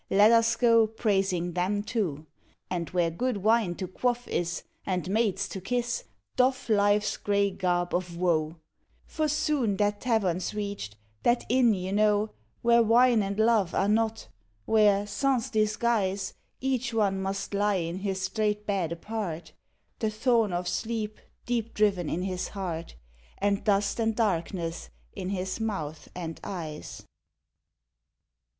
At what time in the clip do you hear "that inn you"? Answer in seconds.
11.21-11.93